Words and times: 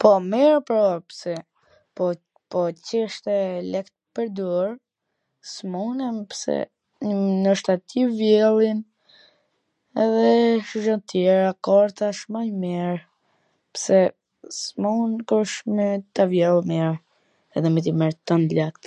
po 0.00 0.10
mir, 0.32 0.52
po 0.68 0.74
pse, 1.12 1.32
po 2.52 2.58
q 2.88 2.92
ishte 3.04 3.36
let 3.72 3.88
pwrdor, 4.18 4.66
s' 5.54 5.62
munem 5.72 6.16
pse 6.34 6.56
noshta 7.44 7.74
ti 7.88 8.00
vjelljen 8.20 8.78
edhe 10.04 10.30
gjana 10.76 11.04
tjera 11.14 11.50
kot 11.52 11.64
por 11.74 11.88
tash 12.04 12.22
mw 12.38 12.44
mir, 12.68 12.96
pse 13.76 13.98
s' 14.56 14.68
mun 14.84 15.12
kush 15.32 15.56
me 15.80 15.86
ta 16.14 16.24
vjell 16.38 16.58
mir, 16.72 16.92
edhe 17.58 17.68
me 17.78 17.88
t'i 17.88 17.92
marr 18.00 18.14
twmblat 18.26 18.82